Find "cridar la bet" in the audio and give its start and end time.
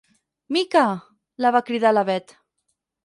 1.69-2.35